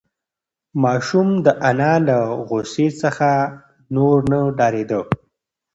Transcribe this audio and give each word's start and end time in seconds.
ماشوم 0.83 1.29
د 1.45 1.47
انا 1.69 1.93
له 2.07 2.17
غوسې 2.47 2.87
څخه 3.01 3.29
نور 3.95 4.17
نه 4.31 4.39
ډارېده. 4.57 5.01